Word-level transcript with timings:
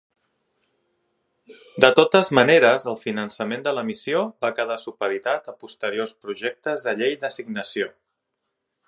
De 1.85 1.89
totes 1.99 2.31
maneres, 2.39 2.87
el 2.93 2.97
finançament 3.03 3.65
de 3.67 3.73
la 3.79 3.83
missió 3.91 4.23
va 4.47 4.53
quedar 4.61 4.79
supeditat 4.87 5.53
a 5.53 5.57
posteriors 5.67 6.15
projectes 6.25 6.87
de 6.89 6.97
llei 7.03 7.15
d'assignació. 7.27 7.93